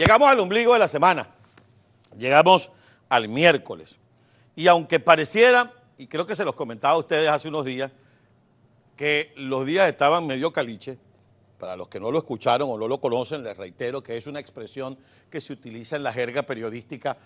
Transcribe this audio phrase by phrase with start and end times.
[0.00, 1.28] Llegamos al ombligo de la semana.
[2.16, 2.70] Llegamos
[3.10, 3.96] al miércoles.
[4.56, 7.92] Y aunque pareciera, y creo que se los comentaba a ustedes hace unos días,
[8.96, 10.96] que los días estaban medio caliche,
[11.58, 14.40] para los que no lo escucharon o no lo conocen, les reitero que es una
[14.40, 14.96] expresión
[15.28, 17.18] que se utiliza en la jerga periodística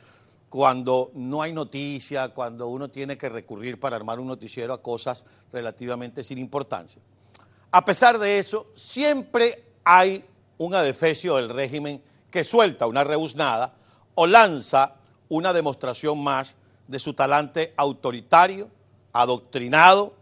[0.49, 5.25] cuando no hay noticia, cuando uno tiene que recurrir para armar un noticiero a cosas
[5.53, 7.01] relativamente sin importancia.
[7.71, 10.25] A pesar de eso, siempre hay
[10.59, 12.03] un adefesio del régimen
[12.35, 13.77] que suelta una rebuznada
[14.17, 14.97] o lanza
[15.29, 16.57] una demostración más
[16.89, 18.69] de su talante autoritario,
[19.13, 20.17] adoctrinado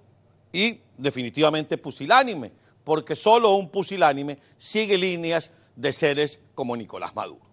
[0.53, 2.53] y definitivamente pusilánime,
[2.85, 7.47] porque solo un pusilánime sigue líneas de seres como Nicolás Maduro.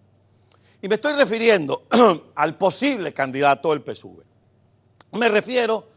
[0.82, 1.84] Y me estoy refiriendo
[2.34, 4.22] al posible candidato del PSUV.
[5.12, 5.88] Me refiero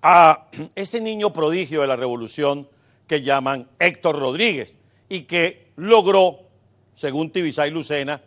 [0.00, 2.66] a ese niño prodigio de la revolución
[3.06, 4.78] que llaman Héctor Rodríguez
[5.10, 6.45] y que logró
[6.96, 8.20] según Tibisay Lucena,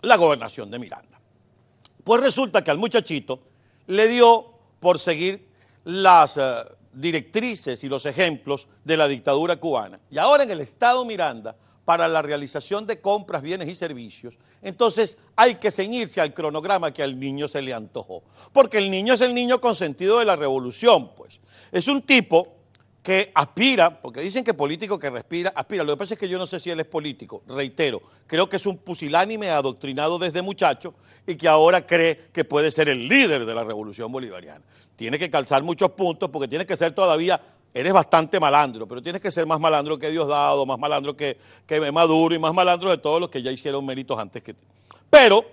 [0.00, 1.20] la gobernación de Miranda.
[2.02, 3.40] Pues resulta que al muchachito
[3.86, 4.46] le dio
[4.80, 5.46] por seguir
[5.84, 6.54] las eh,
[6.90, 10.00] directrices y los ejemplos de la dictadura cubana.
[10.10, 11.54] Y ahora en el Estado Miranda,
[11.84, 17.02] para la realización de compras, bienes y servicios, entonces hay que ceñirse al cronograma que
[17.02, 18.22] al niño se le antojó.
[18.54, 21.40] Porque el niño es el niño consentido de la revolución, pues.
[21.72, 22.57] Es un tipo
[23.08, 25.82] que aspira, porque dicen que político que respira, aspira.
[25.82, 28.56] Lo que pasa es que yo no sé si él es político, reitero, creo que
[28.56, 30.92] es un pusilánime adoctrinado desde muchacho
[31.26, 34.62] y que ahora cree que puede ser el líder de la revolución bolivariana.
[34.94, 37.40] Tiene que calzar muchos puntos porque tiene que ser todavía,
[37.72, 41.90] eres bastante malandro, pero tienes que ser más malandro que Diosdado, más malandro que, que
[41.90, 44.66] Maduro y más malandro de todos los que ya hicieron méritos antes que ti.
[45.08, 45.46] Pero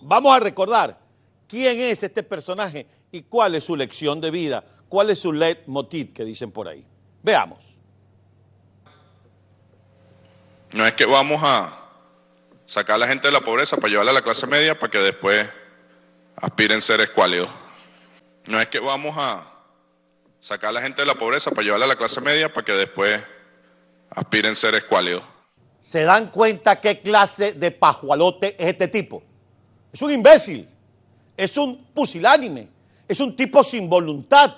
[0.00, 0.98] vamos a recordar
[1.46, 6.12] quién es este personaje y cuál es su lección de vida ¿Cuál es su leitmotiv
[6.12, 6.84] que dicen por ahí?
[7.22, 7.64] Veamos.
[10.74, 11.78] No es que vamos a
[12.66, 14.98] sacar a la gente de la pobreza para llevarla a la clase media para que
[14.98, 15.48] después
[16.36, 17.48] aspiren a ser escuálidos.
[18.48, 19.50] No es que vamos a
[20.40, 22.72] sacar a la gente de la pobreza para llevarla a la clase media para que
[22.72, 23.18] después
[24.10, 25.22] aspiren a ser escuálidos.
[25.80, 29.22] ¿Se dan cuenta qué clase de pajualote es este tipo?
[29.90, 30.68] Es un imbécil,
[31.34, 32.68] es un pusilánime,
[33.08, 34.56] es un tipo sin voluntad,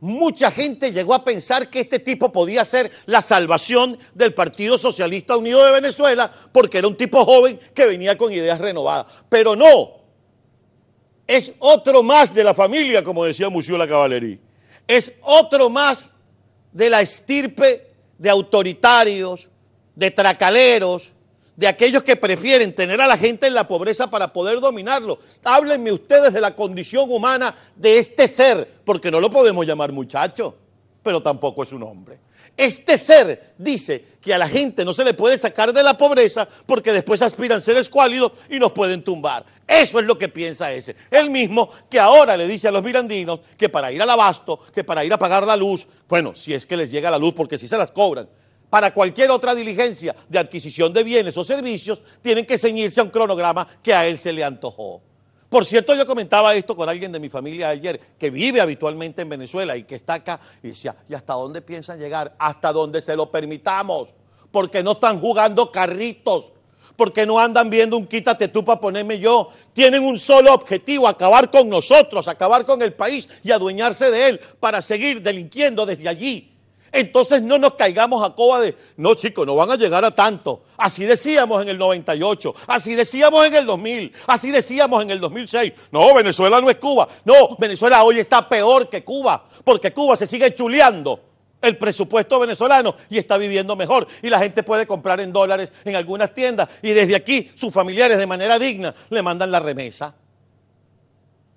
[0.00, 5.36] Mucha gente llegó a pensar que este tipo podía ser la salvación del Partido Socialista
[5.36, 9.06] Unido de Venezuela porque era un tipo joven que venía con ideas renovadas.
[9.28, 10.00] Pero no,
[11.26, 14.38] es otro más de la familia, como decía Museo la Caballería.
[14.88, 16.10] Es otro más
[16.72, 19.48] de la estirpe de autoritarios,
[19.94, 21.12] de tracaleros,
[21.60, 25.18] de aquellos que prefieren tener a la gente en la pobreza para poder dominarlo.
[25.44, 30.54] Háblenme ustedes de la condición humana de este ser, porque no lo podemos llamar muchacho,
[31.02, 32.18] pero tampoco es un hombre.
[32.56, 36.48] Este ser dice que a la gente no se le puede sacar de la pobreza
[36.64, 39.44] porque después aspiran ser escuálidos y nos pueden tumbar.
[39.68, 40.96] Eso es lo que piensa ese.
[41.10, 44.82] El mismo que ahora le dice a los mirandinos que para ir al abasto, que
[44.82, 47.58] para ir a pagar la luz, bueno, si es que les llega la luz porque
[47.58, 48.26] si se las cobran,
[48.70, 53.10] para cualquier otra diligencia de adquisición de bienes o servicios, tienen que ceñirse a un
[53.10, 55.02] cronograma que a él se le antojó.
[55.48, 59.28] Por cierto, yo comentaba esto con alguien de mi familia ayer, que vive habitualmente en
[59.28, 62.36] Venezuela y que está acá, y decía, ¿y hasta dónde piensan llegar?
[62.38, 64.14] Hasta donde se lo permitamos,
[64.52, 66.52] porque no están jugando carritos,
[66.94, 69.48] porque no andan viendo un quítate tú para ponerme yo.
[69.72, 74.40] Tienen un solo objetivo, acabar con nosotros, acabar con el país y adueñarse de él
[74.60, 76.49] para seguir delinquiendo desde allí.
[76.92, 80.62] Entonces no nos caigamos a coba de, no chicos, no van a llegar a tanto.
[80.76, 85.72] Así decíamos en el 98, así decíamos en el 2000, así decíamos en el 2006.
[85.92, 87.08] No, Venezuela no es Cuba.
[87.24, 91.20] No, Venezuela hoy está peor que Cuba, porque Cuba se sigue chuleando
[91.62, 94.06] el presupuesto venezolano y está viviendo mejor.
[94.22, 98.18] Y la gente puede comprar en dólares en algunas tiendas y desde aquí sus familiares
[98.18, 100.14] de manera digna le mandan la remesa.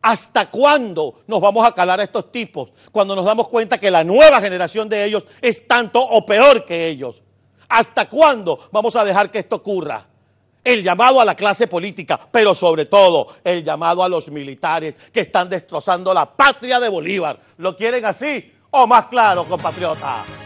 [0.03, 4.03] ¿Hasta cuándo nos vamos a calar a estos tipos cuando nos damos cuenta que la
[4.03, 7.23] nueva generación de ellos es tanto o peor que ellos?
[7.69, 10.05] ¿Hasta cuándo vamos a dejar que esto ocurra?
[10.61, 15.21] El llamado a la clase política, pero sobre todo el llamado a los militares que
[15.21, 17.39] están destrozando la patria de Bolívar.
[17.57, 20.42] ¿Lo quieren así o más claro, compatriotas?